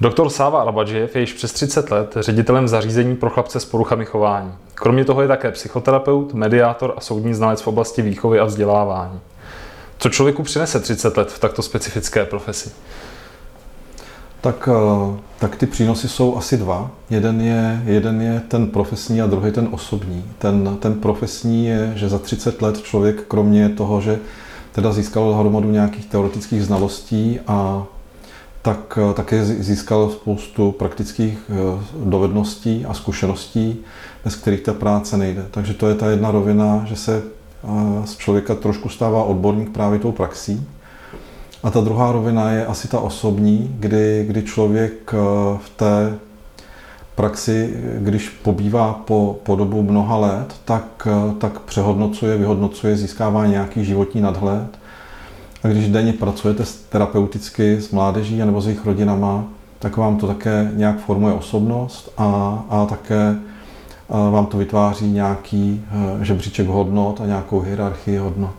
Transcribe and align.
Doktor 0.00 0.30
Sáva 0.30 0.60
Arabadžiev 0.60 1.14
je 1.14 1.20
již 1.20 1.32
přes 1.32 1.52
30 1.52 1.90
let 1.90 2.16
ředitelem 2.20 2.68
zařízení 2.68 3.16
pro 3.16 3.30
chlapce 3.30 3.60
s 3.60 3.64
poruchami 3.64 4.04
chování. 4.04 4.52
Kromě 4.74 5.04
toho 5.04 5.22
je 5.22 5.28
také 5.28 5.50
psychoterapeut, 5.50 6.34
mediátor 6.34 6.94
a 6.96 7.00
soudní 7.00 7.34
znalec 7.34 7.60
v 7.60 7.66
oblasti 7.66 8.02
výchovy 8.02 8.40
a 8.40 8.44
vzdělávání. 8.44 9.20
Co 9.98 10.08
člověku 10.08 10.42
přinese 10.42 10.80
30 10.80 11.16
let 11.16 11.32
v 11.32 11.38
takto 11.38 11.62
specifické 11.62 12.24
profesi? 12.24 12.70
Tak, 14.40 14.68
eh, 14.72 15.18
tak 15.38 15.56
ty 15.56 15.66
přínosy 15.66 16.08
jsou 16.08 16.36
asi 16.36 16.56
dva. 16.56 16.90
Jeden 17.10 17.40
je, 17.40 17.82
jeden 17.84 18.22
je 18.22 18.42
ten 18.48 18.66
profesní 18.66 19.22
a 19.22 19.26
druhý 19.26 19.52
ten 19.52 19.68
osobní. 19.70 20.24
Ten, 20.38 20.76
ten 20.80 20.94
profesní 20.94 21.66
je, 21.66 21.92
že 21.96 22.08
za 22.08 22.18
30 22.18 22.62
let 22.62 22.82
člověk 22.82 23.22
kromě 23.28 23.68
toho, 23.68 24.00
že 24.00 24.18
teda 24.72 24.92
získal 24.92 25.34
hromadu 25.34 25.70
nějakých 25.70 26.06
teoretických 26.06 26.64
znalostí 26.64 27.40
a 27.46 27.86
tak 28.62 28.98
eh, 29.10 29.14
také 29.14 29.44
získal 29.44 30.10
spoustu 30.10 30.72
praktických 30.72 31.38
eh, 31.50 31.54
dovedností 32.04 32.84
a 32.88 32.94
zkušeností, 32.94 33.78
bez 34.24 34.36
kterých 34.36 34.60
ta 34.60 34.72
práce 34.72 35.16
nejde. 35.16 35.46
Takže 35.50 35.74
to 35.74 35.88
je 35.88 35.94
ta 35.94 36.10
jedna 36.10 36.30
rovina, 36.30 36.84
že 36.88 36.96
se 36.96 37.22
z 38.04 38.16
člověka 38.16 38.54
trošku 38.54 38.88
stává 38.88 39.24
odborník 39.24 39.70
právě 39.70 39.98
tou 39.98 40.12
praxí. 40.12 40.66
A 41.62 41.70
ta 41.70 41.80
druhá 41.80 42.12
rovina 42.12 42.50
je 42.50 42.66
asi 42.66 42.88
ta 42.88 43.00
osobní, 43.00 43.76
kdy, 43.78 44.24
kdy 44.26 44.42
člověk 44.42 45.14
eh, 45.14 45.16
v 45.58 45.70
té 45.76 46.18
praxi, 47.14 47.74
když 47.98 48.28
pobývá 48.28 48.92
po, 48.92 49.38
po 49.42 49.56
dobu 49.56 49.82
mnoha 49.82 50.16
let, 50.16 50.54
tak, 50.64 51.08
eh, 51.10 51.34
tak 51.38 51.60
přehodnocuje, 51.60 52.36
vyhodnocuje, 52.36 52.96
získává 52.96 53.46
nějaký 53.46 53.84
životní 53.84 54.20
nadhled. 54.20 54.79
A 55.62 55.68
když 55.68 55.88
denně 55.88 56.12
pracujete 56.12 56.64
terapeuticky 56.88 57.80
s 57.80 57.90
mládeží 57.90 58.38
nebo 58.38 58.60
s 58.60 58.66
jejich 58.66 58.86
rodinama, 58.86 59.44
tak 59.78 59.96
vám 59.96 60.16
to 60.16 60.26
také 60.26 60.70
nějak 60.74 60.98
formuje 60.98 61.34
osobnost 61.34 62.12
a, 62.18 62.58
a 62.68 62.86
také 62.86 63.36
eh, 63.36 64.30
vám 64.30 64.46
to 64.46 64.58
vytváří 64.58 65.10
nějaký 65.10 65.84
žebříček 66.20 66.66
hodnot 66.66 67.20
a 67.20 67.26
nějakou 67.26 67.60
hierarchii 67.60 68.18
hodnot. 68.18 68.54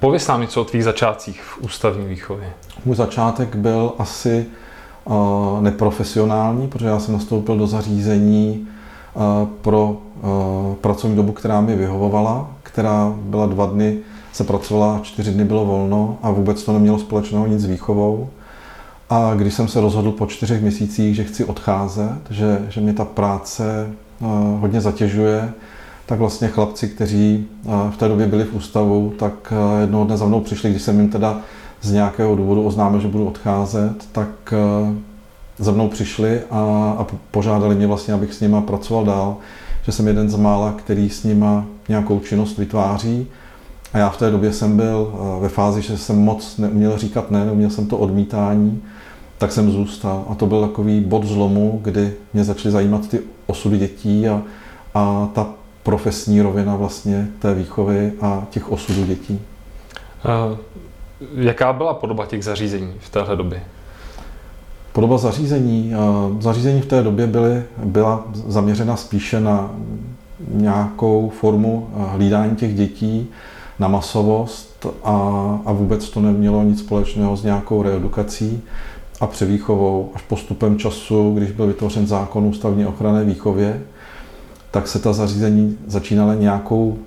Pověz 0.00 0.28
nám 0.28 0.40
něco 0.40 0.60
o 0.60 0.64
tvých 0.64 0.84
začátcích 0.84 1.42
v 1.42 1.58
ústavní 1.58 2.06
výchově. 2.06 2.52
Můj 2.84 2.96
začátek 2.96 3.56
byl 3.56 3.92
asi 3.98 4.46
uh, 5.04 5.14
neprofesionální, 5.60 6.68
protože 6.68 6.86
já 6.86 6.98
jsem 6.98 7.14
nastoupil 7.14 7.56
do 7.56 7.66
zařízení 7.66 8.68
pro 9.62 9.96
pracovní 10.80 11.16
dobu, 11.16 11.32
která 11.32 11.60
mi 11.60 11.76
vyhovovala, 11.76 12.50
která 12.62 13.14
byla 13.16 13.46
dva 13.46 13.66
dny, 13.66 13.98
se 14.38 14.44
pracovala, 14.44 15.00
čtyři 15.02 15.30
dny 15.30 15.44
bylo 15.44 15.64
volno 15.64 16.18
a 16.22 16.30
vůbec 16.30 16.62
to 16.62 16.72
nemělo 16.72 16.98
společného 16.98 17.46
nic 17.46 17.60
s 17.60 17.64
výchovou. 17.64 18.28
A 19.10 19.34
když 19.34 19.54
jsem 19.54 19.68
se 19.68 19.80
rozhodl 19.80 20.12
po 20.12 20.26
čtyřech 20.26 20.62
měsících, 20.62 21.16
že 21.16 21.24
chci 21.24 21.44
odcházet, 21.44 22.18
že, 22.30 22.66
že 22.68 22.80
mě 22.80 22.92
ta 22.92 23.04
práce 23.04 23.90
hodně 24.60 24.80
zatěžuje, 24.80 25.52
tak 26.06 26.18
vlastně 26.18 26.48
chlapci, 26.48 26.88
kteří 26.88 27.46
v 27.90 27.96
té 27.96 28.08
době 28.08 28.26
byli 28.26 28.44
v 28.44 28.54
ústavu, 28.54 29.12
tak 29.18 29.52
jednoho 29.80 30.04
dne 30.04 30.16
za 30.16 30.26
mnou 30.26 30.40
přišli, 30.40 30.70
když 30.70 30.82
jsem 30.82 31.00
jim 31.00 31.08
teda 31.08 31.40
z 31.82 31.92
nějakého 31.92 32.36
důvodu 32.36 32.62
oznámil, 32.62 33.00
že 33.00 33.08
budu 33.08 33.26
odcházet, 33.26 34.08
tak 34.12 34.54
za 35.58 35.72
mnou 35.72 35.88
přišli 35.88 36.40
a, 36.50 36.60
a 36.98 37.06
požádali 37.30 37.74
mě 37.74 37.86
vlastně, 37.86 38.14
abych 38.14 38.34
s 38.34 38.40
nima 38.40 38.60
pracoval 38.60 39.04
dál, 39.04 39.36
že 39.84 39.92
jsem 39.92 40.06
jeden 40.06 40.30
z 40.30 40.36
mála, 40.36 40.72
který 40.72 41.10
s 41.10 41.24
nima 41.24 41.64
nějakou 41.88 42.20
činnost 42.20 42.58
vytváří. 42.58 43.26
A 43.92 43.98
já 43.98 44.10
v 44.10 44.16
té 44.16 44.30
době 44.30 44.52
jsem 44.52 44.76
byl 44.76 45.12
ve 45.40 45.48
fázi, 45.48 45.82
že 45.82 45.98
jsem 45.98 46.18
moc 46.18 46.58
neuměl 46.58 46.98
říkat 46.98 47.30
ne, 47.30 47.44
neuměl 47.44 47.70
jsem 47.70 47.86
to 47.86 47.98
odmítání, 47.98 48.82
tak 49.38 49.52
jsem 49.52 49.70
zůstal. 49.70 50.24
A 50.28 50.34
to 50.34 50.46
byl 50.46 50.66
takový 50.66 51.00
bod 51.00 51.24
zlomu, 51.24 51.80
kdy 51.82 52.12
mě 52.34 52.44
začaly 52.44 52.72
zajímat 52.72 53.08
ty 53.08 53.20
osudy 53.46 53.78
dětí 53.78 54.28
a, 54.28 54.42
a 54.94 55.28
ta 55.32 55.46
profesní 55.82 56.42
rovina 56.42 56.76
vlastně 56.76 57.28
té 57.38 57.54
výchovy 57.54 58.12
a 58.20 58.46
těch 58.50 58.72
osudů 58.72 59.04
dětí. 59.04 59.40
Jaká 61.34 61.72
byla 61.72 61.94
podoba 61.94 62.26
těch 62.26 62.44
zařízení 62.44 62.92
v 63.00 63.10
téhle 63.10 63.36
době? 63.36 63.62
Podoba 64.92 65.18
zařízení. 65.18 65.92
Zařízení 66.40 66.80
v 66.80 66.86
té 66.86 67.02
době 67.02 67.26
byly, 67.26 67.62
byla 67.84 68.24
zaměřena 68.32 68.96
spíše 68.96 69.40
na 69.40 69.70
nějakou 70.48 71.32
formu 71.40 71.88
hlídání 71.94 72.56
těch 72.56 72.74
dětí, 72.74 73.28
na 73.78 73.88
masovost 73.88 74.86
a, 75.04 75.14
a 75.64 75.72
vůbec 75.72 76.08
to 76.10 76.20
nemělo 76.20 76.62
nic 76.62 76.78
společného 76.78 77.36
s 77.36 77.42
nějakou 77.42 77.82
reedukací 77.82 78.62
a 79.20 79.26
převýchovou. 79.26 80.12
Až 80.14 80.22
postupem 80.22 80.78
času, 80.78 81.34
když 81.34 81.50
byl 81.50 81.66
vytvořen 81.66 82.06
zákon 82.06 82.44
ústavní 82.44 82.86
ochranné 82.86 83.24
výchově, 83.24 83.82
tak 84.70 84.88
se 84.88 84.98
ta 84.98 85.12
zařízení 85.12 85.78
začínala 85.86 86.34
nějakou, 86.34 86.98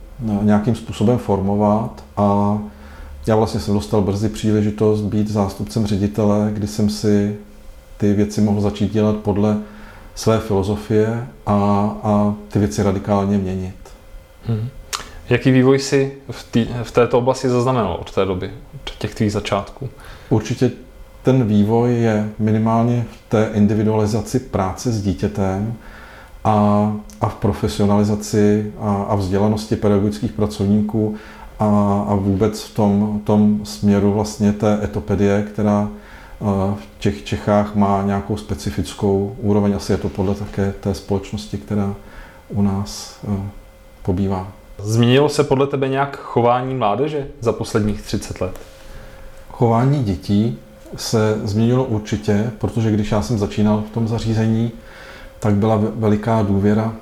nějakým 0.42 0.76
způsobem 0.76 1.18
formovat 1.18 2.04
a 2.18 2.58
já 3.28 3.36
vlastně 3.36 3.60
jsem 3.60 3.74
dostal 3.74 4.02
brzy 4.02 4.30
příležitost 4.30 5.02
být 5.02 5.28
zástupcem 5.28 5.88
ředitele, 5.88 6.50
kdy 6.54 6.68
jsem 6.68 6.90
si 6.90 7.38
ty 7.98 8.14
věci 8.14 8.42
mohl 8.42 8.62
začít 8.62 8.94
dělat 8.94 9.16
podle 9.16 9.58
své 10.16 10.40
filozofie 10.40 11.28
a, 11.46 11.56
a 12.04 12.36
ty 12.48 12.60
věci 12.60 12.84
radikálně 12.84 13.38
měnit. 13.38 13.76
Hmm. 14.46 14.68
Jaký 15.32 15.52
vývoj 15.52 15.80
si 15.80 16.12
v, 16.32 16.52
tý, 16.52 16.68
v 16.84 16.92
této 16.92 17.18
oblasti 17.18 17.50
zaznamenal 17.50 17.98
od 18.02 18.12
té 18.12 18.26
doby, 18.26 18.52
od 18.76 18.96
těch 18.98 19.16
tvých 19.16 19.32
začátků? 19.32 19.90
Určitě 20.30 20.72
ten 21.24 21.48
vývoj 21.48 21.94
je 21.94 22.30
minimálně 22.40 23.06
v 23.12 23.30
té 23.30 23.50
individualizaci 23.54 24.40
práce 24.40 24.92
s 24.92 25.02
dítětem, 25.02 25.74
a, 26.44 26.94
a 27.22 27.30
v 27.30 27.36
profesionalizaci 27.36 28.74
a, 28.80 29.04
a 29.04 29.16
vzdělanosti 29.16 29.76
pedagogických 29.76 30.32
pracovníků 30.32 31.16
a, 31.60 31.66
a 32.08 32.16
vůbec 32.16 32.64
v 32.64 32.76
tom, 32.76 33.22
tom 33.24 33.60
směru 33.64 34.14
vlastně 34.14 34.54
té 34.54 34.80
etopedie, 34.84 35.44
která 35.54 35.90
v 36.76 37.00
těch 37.00 37.24
Čechách 37.24 37.76
má 37.76 38.04
nějakou 38.04 38.38
specifickou 38.38 39.36
úroveň. 39.42 39.74
Asi 39.76 39.92
je 39.92 39.98
to 39.98 40.10
podle 40.10 40.36
také 40.36 40.74
té 40.80 40.94
společnosti, 40.94 41.58
která 41.58 41.96
u 42.50 42.62
nás 42.62 43.20
pobývá. 44.04 44.61
Změnilo 44.84 45.30
se 45.30 45.44
podle 45.44 45.68
tebe 45.68 45.90
nějak 45.90 46.18
chování 46.18 46.76
mládeže 46.76 47.28
za 47.40 47.54
posledních 47.54 48.02
30 48.02 48.42
let? 48.42 48.60
Chování 49.52 50.04
dětí 50.04 50.58
se 50.96 51.40
změnilo 51.44 51.84
určitě, 51.84 52.52
protože 52.58 52.92
když 52.92 53.12
já 53.12 53.22
jsem 53.22 53.38
začínal 53.38 53.84
v 53.90 53.94
tom 53.94 54.08
zařízení, 54.08 54.72
tak 55.40 55.54
byla 55.54 55.80
veliká 55.96 56.42
důvěra 56.42 56.94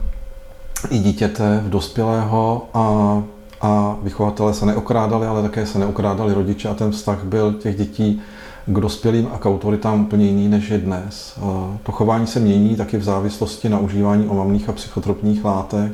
i 0.90 1.00
dítěte 1.00 1.62
v 1.66 1.70
dospělého 1.70 2.68
a, 2.74 3.24
a 3.62 3.96
vychovatelé 4.04 4.54
se 4.54 4.66
neokrádali, 4.66 5.28
ale 5.28 5.42
také 5.42 5.66
se 5.66 5.80
neokrádali 5.80 6.34
rodiče 6.34 6.70
a 6.70 6.74
ten 6.74 6.92
vztah 6.92 7.24
byl 7.24 7.54
těch 7.54 7.78
dětí 7.78 8.22
k 8.66 8.80
dospělým 8.80 9.28
a 9.34 9.38
k 9.38 9.46
autoritám 9.46 10.02
úplně 10.02 10.26
jiný 10.26 10.48
než 10.48 10.70
je 10.70 10.78
dnes. 10.78 11.40
To 11.84 11.92
chování 11.92 12.28
se 12.28 12.40
mění 12.40 12.76
taky 12.76 12.98
v 12.98 13.04
závislosti 13.04 13.70
na 13.70 13.80
užívání 13.80 14.28
omamných 14.28 14.70
a 14.70 14.74
psychotropních 14.74 15.46
látek 15.46 15.92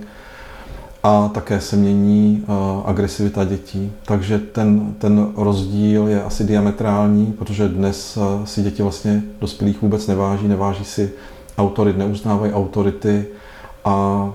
a 1.05 1.29
také 1.33 1.61
se 1.61 1.75
mění 1.75 2.45
agresivita 2.85 3.43
dětí. 3.43 3.91
Takže 4.05 4.39
ten, 4.39 4.93
ten 4.93 5.27
rozdíl 5.35 6.07
je 6.07 6.23
asi 6.23 6.43
diametrální, 6.43 7.33
protože 7.33 7.67
dnes 7.67 8.17
si 8.45 8.61
děti 8.61 8.83
vlastně 8.83 9.23
dospělých 9.41 9.81
vůbec 9.81 10.07
neváží, 10.07 10.47
neváží 10.47 10.85
si 10.85 11.11
autorit, 11.57 11.97
neuznávají 11.97 12.53
autority 12.53 13.25
a 13.85 14.29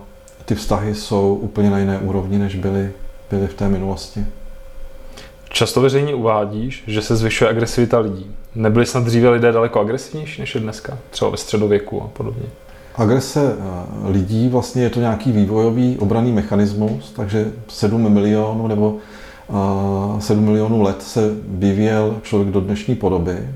ty 0.44 0.54
vztahy 0.54 0.94
jsou 0.94 1.34
úplně 1.34 1.70
na 1.70 1.78
jiné 1.78 1.98
úrovni, 1.98 2.38
než 2.38 2.54
byly, 2.56 2.92
byly 3.30 3.46
v 3.46 3.54
té 3.54 3.68
minulosti. 3.68 4.26
Často 5.48 5.80
veřejně 5.80 6.14
uvádíš, 6.14 6.84
že 6.86 7.02
se 7.02 7.16
zvyšuje 7.16 7.50
agresivita 7.50 7.98
lidí. 7.98 8.30
Nebyli 8.54 8.86
snad 8.86 9.04
dříve 9.04 9.30
lidé 9.30 9.52
daleko 9.52 9.80
agresivnější 9.80 10.40
než 10.40 10.54
je 10.54 10.60
dneska? 10.60 10.98
Třeba 11.10 11.30
ve 11.30 11.36
středověku 11.36 12.02
a 12.02 12.06
podobně. 12.06 12.46
Agrese 13.00 13.56
eh, 13.58 14.10
lidí 14.10 14.48
vlastně 14.48 14.82
je 14.82 14.90
to 14.90 15.00
nějaký 15.00 15.32
vývojový 15.32 15.98
obraný 15.98 16.32
mechanismus, 16.32 17.12
takže 17.16 17.52
7 17.68 18.12
milionů 18.12 18.66
nebo 18.66 18.96
7 20.18 20.42
eh, 20.42 20.46
milionů 20.46 20.82
let 20.82 21.02
se 21.02 21.34
vyvíjel 21.48 22.16
člověk 22.22 22.50
do 22.50 22.60
dnešní 22.60 22.94
podoby 22.94 23.48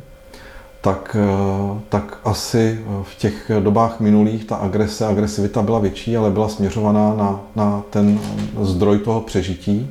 tak, 0.81 1.17
eh, 1.20 1.81
tak 1.88 2.19
asi 2.25 2.81
v 3.02 3.19
těch 3.19 3.50
dobách 3.61 4.00
minulých 4.00 4.44
ta 4.44 4.56
agrese, 4.56 5.06
agresivita 5.06 5.62
byla 5.62 5.79
větší, 5.79 6.17
ale 6.17 6.31
byla 6.31 6.49
směřovaná 6.49 7.14
na, 7.14 7.41
na 7.56 7.82
ten 7.91 8.20
zdroj 8.61 8.99
toho 8.99 9.20
přežití. 9.20 9.91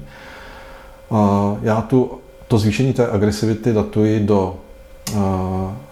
Já 1.62 1.82
tu, 1.82 2.12
to 2.48 2.58
zvýšení 2.58 2.94
té 2.94 3.08
agresivity 3.08 3.74
datuji 3.74 4.20
do 4.20 4.56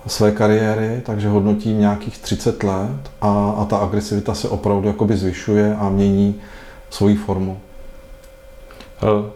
své 0.08 0.32
kariéry, 0.32 1.02
takže 1.06 1.30
hodnotím 1.30 1.80
nějakých 1.80 2.18
30 2.18 2.64
let 2.64 3.12
a, 3.22 3.56
a 3.58 3.66
ta 3.66 3.78
agresivita 3.78 4.34
se 4.34 4.50
opravdu 4.50 4.88
jakoby 4.88 5.18
zvyšuje 5.18 5.76
a 5.76 5.90
mění 5.90 6.36
svoji 6.90 7.16
formu. 7.16 7.58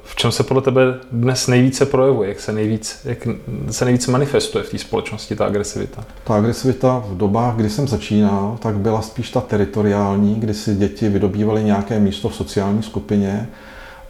V 0.04 0.16
čem 0.16 0.32
se 0.32 0.44
podle 0.44 0.62
tebe 0.62 0.82
dnes 1.12 1.48
nejvíce 1.48 1.86
projevuje? 1.86 2.30
Jak 2.30 2.40
se 2.40 2.52
nejvíc, 2.52 3.00
jak 3.06 3.28
se 3.72 3.86
nejvíc 3.86 4.08
manifestuje 4.08 4.64
v 4.64 4.70
té 4.70 4.78
společnosti 4.78 5.36
ta 5.36 5.46
agresivita? 5.46 6.04
Ta 6.24 6.36
agresivita 6.36 7.04
v 7.08 7.18
dobách, 7.18 7.56
kdy 7.56 7.70
jsem 7.70 7.88
začínal, 7.88 8.58
tak 8.62 8.76
byla 8.76 9.02
spíš 9.02 9.32
ta 9.32 9.42
teritoriální, 9.42 10.36
kdy 10.36 10.54
si 10.54 10.76
děti 10.76 11.10
vydobívaly 11.10 11.64
nějaké 11.64 12.00
místo 12.00 12.30
v 12.30 12.36
sociální 12.36 12.84
skupině 12.84 13.50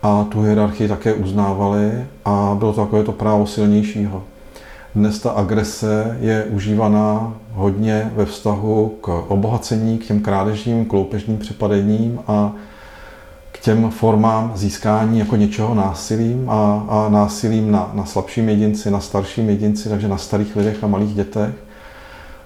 a 0.03 0.23
tu 0.23 0.41
hierarchii 0.41 0.89
také 0.89 1.13
uznávali 1.13 2.05
a 2.25 2.55
bylo 2.59 2.73
to 2.73 2.81
takové 2.81 3.03
to 3.03 3.11
právo 3.11 3.47
silnějšího. 3.47 4.23
Dnes 4.95 5.19
ta 5.19 5.31
agrese 5.31 6.17
je 6.21 6.43
užívaná 6.43 7.33
hodně 7.53 8.11
ve 8.15 8.25
vztahu 8.25 8.97
k 9.01 9.07
obohacení, 9.27 9.97
k 9.97 10.05
těm 10.05 10.19
krádežím, 10.19 10.85
k 10.85 10.93
loupežním 10.93 11.37
přepadením 11.37 12.19
a 12.27 12.53
k 13.51 13.59
těm 13.59 13.89
formám 13.89 14.51
získání 14.55 15.19
jako 15.19 15.35
něčeho 15.35 15.75
násilím 15.75 16.49
a, 16.49 16.85
a 16.89 17.09
násilím 17.09 17.71
na, 17.71 17.91
na 17.93 18.05
slabším 18.05 18.49
jedinci, 18.49 18.91
na 18.91 18.99
starším 18.99 19.49
jedinci, 19.49 19.89
takže 19.89 20.07
na 20.07 20.17
starých 20.17 20.55
lidech 20.55 20.83
a 20.83 20.87
malých 20.87 21.13
dětech. 21.13 21.53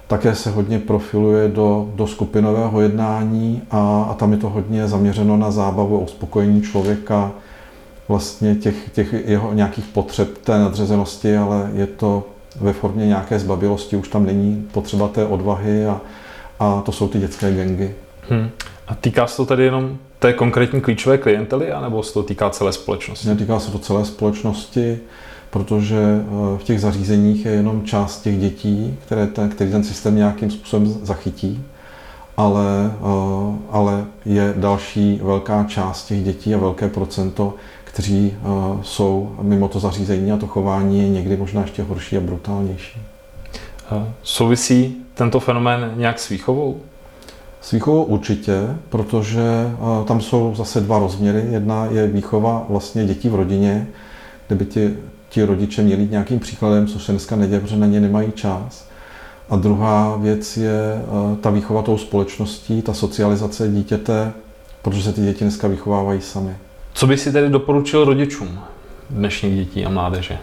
Také 0.07 0.35
se 0.35 0.51
hodně 0.51 0.79
profiluje 0.79 1.47
do, 1.47 1.89
do 1.95 2.07
skupinového 2.07 2.81
jednání 2.81 3.61
a, 3.71 4.07
a 4.09 4.13
tam 4.13 4.31
je 4.31 4.37
to 4.37 4.49
hodně 4.49 4.87
zaměřeno 4.87 5.37
na 5.37 5.51
zábavu 5.51 5.97
a 5.97 6.03
uspokojení 6.03 6.61
člověka, 6.61 7.31
vlastně 8.07 8.55
těch, 8.55 8.89
těch 8.89 9.15
jeho 9.25 9.53
nějakých 9.53 9.85
potřeb 9.85 10.37
té 10.37 10.59
nadřazenosti, 10.59 11.37
ale 11.37 11.71
je 11.73 11.87
to 11.87 12.23
ve 12.55 12.73
formě 12.73 13.07
nějaké 13.07 13.39
zbabilosti, 13.39 13.95
už 13.95 14.07
tam 14.07 14.25
není 14.25 14.67
potřeba 14.71 15.07
té 15.07 15.25
odvahy 15.25 15.85
a, 15.85 16.01
a 16.59 16.81
to 16.81 16.91
jsou 16.91 17.07
ty 17.07 17.19
dětské 17.19 17.51
gengy. 17.51 17.95
Hmm. 18.29 18.49
A 18.87 18.95
týká 18.95 19.27
se 19.27 19.37
to 19.37 19.45
tedy 19.45 19.63
jenom 19.63 19.97
té 20.19 20.33
konkrétní 20.33 20.81
klíčové 20.81 21.17
klientely, 21.17 21.71
anebo 21.71 22.03
se 22.03 22.13
to 22.13 22.23
týká 22.23 22.49
celé 22.49 22.73
společnosti? 22.73 23.27
Netýká 23.27 23.59
se 23.59 23.71
to 23.71 23.79
celé 23.79 24.05
společnosti, 24.05 24.99
protože 25.49 25.97
eh, 25.97 26.57
v 26.57 26.63
těch 26.63 26.81
zařízeních 26.81 27.45
je 27.45 27.51
jenom 27.51 27.83
část 27.83 28.21
těch 28.21 28.39
dětí, 28.39 28.97
které 29.05 29.27
ten, 29.27 29.49
který 29.49 29.71
ten 29.71 29.83
systém 29.83 30.15
nějakým 30.15 30.51
způsobem 30.51 30.87
zachytí, 31.03 31.63
ale, 32.37 32.91
eh, 33.01 33.57
ale 33.71 34.05
je 34.25 34.53
další 34.57 35.19
velká 35.23 35.63
část 35.63 36.05
těch 36.05 36.23
dětí 36.23 36.55
a 36.55 36.57
velké 36.57 36.87
procento, 36.87 37.53
kteří 37.89 38.33
eh, 38.33 38.47
jsou 38.81 39.35
mimo 39.41 39.67
to 39.67 39.79
zařízení 39.79 40.31
a 40.31 40.37
to 40.37 40.47
chování 40.47 40.99
je 40.99 41.09
někdy 41.09 41.37
možná 41.37 41.61
ještě 41.61 41.83
horší 41.83 42.17
a 42.17 42.19
brutálnější. 42.19 43.01
Souvisí 44.23 44.95
tento 45.13 45.39
fenomén 45.39 45.93
nějak 45.95 46.19
s 46.19 46.29
výchovou? 46.29 46.77
S 47.61 47.71
výchovou 47.71 48.03
určitě, 48.03 48.75
protože 48.89 49.41
eh, 49.41 50.05
tam 50.05 50.21
jsou 50.21 50.55
zase 50.55 50.81
dva 50.81 50.99
rozměry. 50.99 51.45
Jedna 51.49 51.85
je 51.85 52.07
výchova 52.07 52.65
vlastně 52.69 53.05
dětí 53.05 53.29
v 53.29 53.35
rodině, 53.35 53.87
kde 54.47 54.55
by 54.55 54.65
ti, 54.65 54.95
ti 55.29 55.43
rodiče 55.43 55.81
měli 55.81 56.07
nějakým 56.07 56.39
příkladem, 56.39 56.87
což 56.87 57.03
se 57.03 57.11
dneska 57.11 57.35
neděje, 57.35 57.59
protože 57.59 57.77
na 57.77 57.87
ně 57.87 57.99
nemají 57.99 58.31
čas. 58.31 58.89
A 59.49 59.55
druhá 59.55 60.15
věc 60.15 60.57
je 60.57 60.71
eh, 60.73 61.35
ta 61.41 61.49
výchova 61.49 61.81
tou 61.81 61.97
společností, 61.97 62.81
ta 62.81 62.93
socializace 62.93 63.67
dítěte, 63.67 64.31
protože 64.81 65.03
se 65.03 65.13
ty 65.13 65.21
děti 65.21 65.43
dneska 65.43 65.67
vychovávají 65.67 66.21
sami. 66.21 66.55
Co 66.99 67.07
by 67.07 67.17
si 67.17 67.31
tedy 67.31 67.49
doporučil 67.49 68.05
rodičům 68.05 68.59
dnešních 69.09 69.55
dětí 69.55 69.85
a 69.85 69.89
mládeže? 69.89 70.37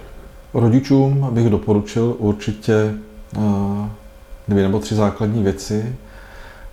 Rodičům 0.54 1.28
bych 1.30 1.50
doporučil 1.50 2.14
určitě 2.18 2.94
eh, 3.36 3.40
dvě 4.48 4.62
nebo 4.62 4.78
tři 4.78 4.94
základní 4.94 5.42
věci. 5.42 5.96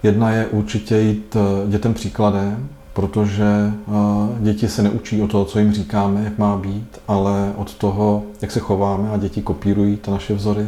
Jedna 0.03 0.31
je 0.31 0.47
určitě 0.47 0.97
jít 0.97 1.35
eh, 1.35 1.69
dětem 1.69 1.93
příkladem, 1.93 2.69
protože 2.93 3.43
eh, 3.43 3.91
děti 4.39 4.67
se 4.67 4.83
neučí 4.83 5.21
o 5.21 5.27
toho, 5.27 5.45
co 5.45 5.59
jim 5.59 5.73
říkáme, 5.73 6.23
jak 6.23 6.37
má 6.37 6.57
být, 6.57 6.99
ale 7.07 7.53
od 7.55 7.73
toho, 7.73 8.23
jak 8.41 8.51
se 8.51 8.59
chováme 8.59 9.09
a 9.09 9.17
děti 9.17 9.41
kopírují 9.41 9.97
ty 9.97 10.11
naše 10.11 10.33
vzory. 10.33 10.67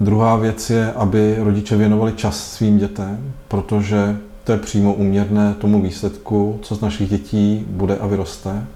Druhá 0.00 0.36
věc 0.36 0.70
je, 0.70 0.92
aby 0.92 1.36
rodiče 1.38 1.76
věnovali 1.76 2.12
čas 2.12 2.52
svým 2.52 2.78
dětem, 2.78 3.32
protože 3.48 4.16
to 4.44 4.52
je 4.52 4.58
přímo 4.58 4.94
uměrné 4.94 5.54
tomu 5.54 5.82
výsledku, 5.82 6.58
co 6.62 6.74
z 6.74 6.80
našich 6.80 7.10
dětí 7.10 7.64
bude 7.68 7.98
a 7.98 8.06
vyroste. 8.06 8.66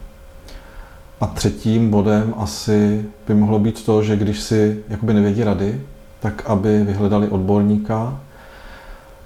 A 1.20 1.26
třetím 1.26 1.90
bodem 1.90 2.34
asi 2.36 3.04
by 3.28 3.34
mohlo 3.34 3.58
být 3.58 3.84
to, 3.84 4.02
že 4.02 4.16
když 4.16 4.40
si 4.40 4.82
jakoby 4.88 5.14
nevědí 5.14 5.44
rady, 5.44 5.80
tak 6.20 6.42
aby 6.46 6.84
vyhledali 6.84 7.28
odborníka 7.28 8.20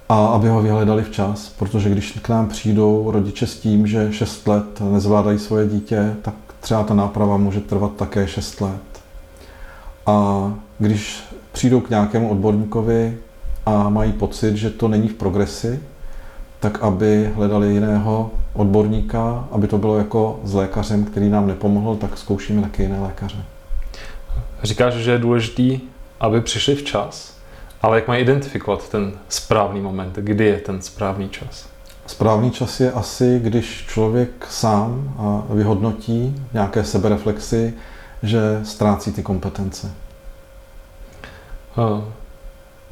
a 0.09 0.27
aby 0.27 0.49
ho 0.49 0.63
vyhledali 0.63 1.03
včas, 1.03 1.49
protože 1.59 1.91
když 1.91 2.13
k 2.23 2.29
nám 2.29 2.49
přijdou 2.49 3.11
rodiče 3.11 3.47
s 3.47 3.61
tím, 3.61 3.87
že 3.87 4.13
6 4.13 4.49
let 4.49 4.81
nezvládají 4.93 5.39
svoje 5.39 5.69
dítě, 5.69 6.15
tak 6.23 6.35
třeba 6.61 6.83
ta 6.83 6.95
náprava 6.95 7.37
může 7.37 7.61
trvat 7.61 7.93
také 7.97 8.29
6 8.29 8.61
let. 8.61 9.03
A 10.07 10.53
když 10.79 11.23
přijdou 11.53 11.81
k 11.81 11.91
nějakému 11.91 12.31
odborníkovi 12.31 13.19
a 13.67 13.89
mají 13.89 14.13
pocit, 14.13 14.57
že 14.57 14.71
to 14.71 14.89
není 14.89 15.09
v 15.09 15.15
progresi, 15.15 15.81
tak 16.61 16.83
aby 16.83 17.33
hledali 17.35 17.73
jiného 17.73 18.31
odborníka, 18.53 19.49
aby 19.51 19.69
to 19.69 19.79
bylo 19.79 19.99
jako 19.99 20.41
s 20.45 20.55
lékařem, 20.55 21.05
který 21.05 21.29
nám 21.29 21.47
nepomohl, 21.47 21.97
tak 21.97 22.19
zkoušíme 22.19 22.63
taky 22.63 22.83
jiné 22.83 23.01
lékaře. 23.01 23.45
Říkáš, 24.63 24.95
že 24.95 25.11
je 25.11 25.19
důležitý, 25.19 25.81
aby 26.21 26.41
přišli 26.41 26.75
včas, 26.75 27.37
ale 27.83 27.97
jak 27.97 28.09
mají 28.09 28.23
identifikovat 28.23 28.89
ten 28.89 29.13
správný 29.29 29.81
moment? 29.81 30.17
Kdy 30.17 30.45
je 30.45 30.57
ten 30.57 30.83
správný 30.83 31.29
čas? 31.29 31.69
Správný 32.07 32.51
čas 32.51 32.81
je 32.81 32.93
asi, 32.93 33.41
když 33.43 33.87
člověk 33.89 34.47
sám 34.51 35.15
vyhodnotí 35.51 36.47
nějaké 36.53 36.85
sebereflexy, 36.85 37.75
že 38.23 38.61
ztrácí 38.65 39.13
ty 39.13 39.23
kompetence. 39.23 39.91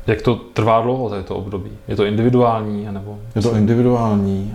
Jak 0.06 0.22
to 0.22 0.34
trvá 0.34 0.80
dlouho, 0.80 1.22
to 1.22 1.36
období? 1.36 1.70
Je 1.88 1.96
to 1.96 2.04
individuální? 2.04 2.88
Nebo... 2.90 3.18
Je 3.36 3.42
to 3.42 3.54
individuální. 3.54 4.54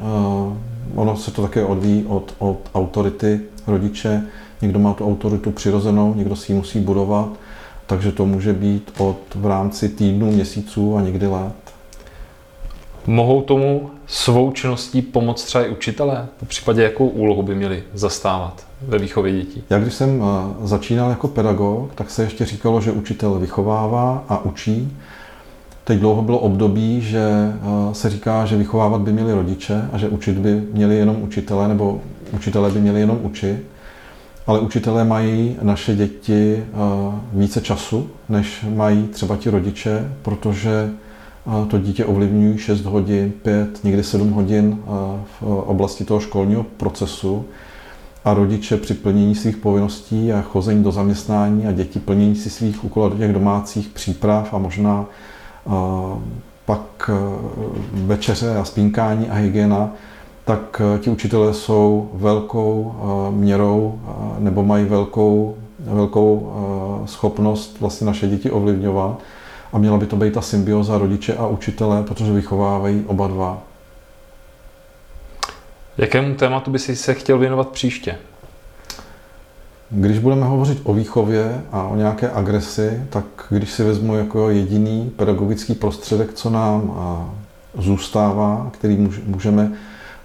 Ono 0.95 1.17
se 1.17 1.31
to 1.31 1.41
také 1.41 1.65
odvíjí 1.65 2.05
od, 2.05 2.33
od 2.39 2.57
autority 2.75 3.39
rodiče. 3.67 4.23
Někdo 4.61 4.79
má 4.79 4.93
tu 4.93 5.05
autoritu 5.05 5.51
přirozenou, 5.51 6.13
někdo 6.13 6.35
si 6.35 6.51
ji 6.51 6.57
musí 6.57 6.79
budovat, 6.79 7.29
takže 7.85 8.11
to 8.11 8.25
může 8.25 8.53
být 8.53 8.91
od 8.97 9.17
v 9.35 9.45
rámci 9.45 9.89
týdnů, 9.89 10.31
měsíců 10.31 10.97
a 10.97 11.01
někdy 11.01 11.27
let. 11.27 11.53
Mohou 13.07 13.41
tomu 13.41 13.89
svou 14.07 14.51
činností 14.51 15.01
pomoct 15.01 15.43
třeba 15.43 15.65
i 15.65 15.69
učitelé? 15.69 16.27
Po 16.39 16.45
případě 16.45 16.83
jakou 16.83 17.07
úlohu 17.07 17.43
by 17.43 17.55
měli 17.55 17.83
zastávat 17.93 18.67
ve 18.81 18.97
výchově 18.97 19.33
dětí? 19.33 19.63
Já 19.69 19.79
když 19.79 19.93
jsem 19.93 20.23
začínal 20.63 21.09
jako 21.09 21.27
pedagog, 21.27 21.93
tak 21.95 22.09
se 22.09 22.23
ještě 22.23 22.45
říkalo, 22.45 22.81
že 22.81 22.91
učitel 22.91 23.39
vychovává 23.39 24.23
a 24.29 24.45
učí. 24.45 24.97
Teď 25.91 25.99
dlouho 25.99 26.21
bylo 26.21 26.39
období, 26.39 27.01
že 27.01 27.19
eh, 27.21 27.93
se 27.93 28.09
říká, 28.09 28.45
že 28.45 28.57
vychovávat 28.57 29.01
by 29.01 29.13
měli 29.13 29.33
rodiče 29.33 29.89
a 29.93 29.97
že 29.97 30.09
učit 30.09 30.37
by 30.37 30.63
měli 30.73 30.97
jenom 30.97 31.21
učitele, 31.21 31.67
nebo 31.67 32.01
učitelé 32.31 32.71
by 32.71 32.79
měli 32.79 32.99
jenom 32.99 33.19
učit. 33.21 33.63
Ale 34.47 34.59
učitelé 34.59 35.03
mají 35.03 35.55
naše 35.61 35.95
děti 35.95 36.57
eh, 36.57 36.65
více 37.33 37.61
času, 37.61 38.09
než 38.29 38.65
mají 38.75 39.03
třeba 39.07 39.37
ti 39.37 39.49
rodiče, 39.49 40.11
protože 40.21 40.89
eh, 40.91 41.65
to 41.67 41.77
dítě 41.77 42.05
ovlivňují 42.05 42.57
6 42.57 42.85
hodin, 42.85 43.31
5, 43.41 43.83
někdy 43.83 44.03
7 44.03 44.31
hodin 44.31 44.77
v 45.39 45.43
oblasti 45.43 46.05
toho 46.05 46.19
školního 46.19 46.65
procesu 46.77 47.45
a 48.25 48.33
rodiče 48.33 48.77
při 48.77 48.93
plnění 48.93 49.35
svých 49.35 49.57
povinností 49.57 50.33
a 50.33 50.41
chození 50.41 50.83
do 50.83 50.91
zaměstnání 50.91 51.67
a 51.67 51.71
děti 51.71 51.99
plnění 51.99 52.35
si 52.35 52.49
svých 52.49 52.83
úkolů 52.83 53.17
těch 53.17 53.33
domácích 53.33 53.87
příprav 53.87 54.53
a 54.53 54.57
možná 54.57 55.05
pak 56.65 57.09
e, 57.09 57.13
večeře 58.05 58.57
a 58.57 58.63
spínkání 58.65 59.29
a 59.29 59.33
hygiena, 59.33 59.89
tak 60.45 60.81
e, 60.95 60.99
ti 60.99 61.09
učitelé 61.09 61.53
jsou 61.53 62.09
velkou 62.13 62.95
e, 62.95 63.31
měrou 63.31 63.99
nebo 64.39 64.63
mají 64.63 64.85
velkou, 64.85 65.55
velkou 65.79 66.53
schopnost 67.05 67.77
vlastně 67.79 68.07
naše 68.07 68.27
děti 68.27 68.51
ovlivňovat 68.51 69.19
a 69.73 69.77
měla 69.77 69.97
by 69.97 70.05
to 70.05 70.15
být 70.15 70.33
ta 70.33 70.41
symbioza 70.41 70.97
rodiče 70.97 71.35
a 71.35 71.47
učitele, 71.47 72.03
protože 72.03 72.33
vychovávají 72.33 73.03
oba 73.07 73.27
dva. 73.27 73.61
Jakému 75.97 76.35
tématu 76.35 76.71
by 76.71 76.79
si 76.79 76.95
se 76.95 77.13
chtěl 77.13 77.37
věnovat 77.37 77.69
příště? 77.69 78.17
Když 79.93 80.19
budeme 80.19 80.45
hovořit 80.45 80.81
o 80.83 80.93
výchově 80.93 81.61
a 81.71 81.83
o 81.83 81.95
nějaké 81.95 82.29
agresi, 82.29 83.03
tak 83.09 83.25
když 83.49 83.71
si 83.71 83.83
vezmu 83.83 84.15
jako 84.15 84.49
jediný 84.49 85.11
pedagogický 85.15 85.73
prostředek, 85.73 86.33
co 86.33 86.49
nám 86.49 86.93
zůstává, 87.77 88.69
který 88.71 89.09
můžeme 89.25 89.71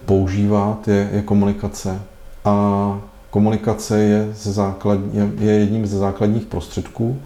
používat, 0.04 0.88
je, 0.88 1.10
je 1.12 1.22
komunikace. 1.22 2.02
A 2.44 3.00
komunikace 3.30 3.98
je, 3.98 4.28
ze 4.32 4.52
základ, 4.52 4.98
je, 5.12 5.30
je 5.38 5.52
jedním 5.52 5.86
ze 5.86 5.98
základních 5.98 6.46
prostředků 6.46 7.20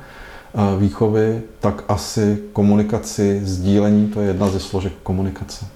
výchovy, 0.78 1.42
tak 1.60 1.84
asi 1.88 2.38
komunikaci, 2.52 3.40
sdílení, 3.44 4.08
to 4.08 4.20
je 4.20 4.26
jedna 4.26 4.48
ze 4.48 4.60
složek 4.60 4.92
komunikace. 5.02 5.66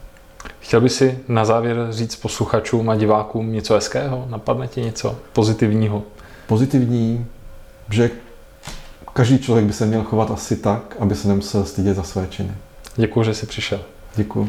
Chtěl 0.60 0.80
by 0.80 0.88
si 0.88 1.18
na 1.28 1.44
závěr 1.44 1.86
říct 1.90 2.16
posluchačům 2.16 2.90
a 2.90 2.96
divákům 2.96 3.52
něco 3.52 3.74
hezkého? 3.74 4.26
Napadne 4.30 4.68
ti 4.68 4.80
něco 4.80 5.16
pozitivního? 5.32 6.02
Pozitivní, 6.46 7.26
že 7.90 8.10
každý 9.12 9.38
člověk 9.38 9.66
by 9.66 9.72
se 9.72 9.86
měl 9.86 10.02
chovat 10.02 10.30
asi 10.30 10.56
tak, 10.56 10.96
aby 10.98 11.14
se 11.14 11.28
nemusel 11.28 11.64
stydět 11.64 11.96
za 11.96 12.02
své 12.02 12.26
činy. 12.26 12.52
Děkuji, 12.96 13.24
že 13.24 13.34
jsi 13.34 13.46
přišel. 13.46 13.80
Děkuji. 14.16 14.48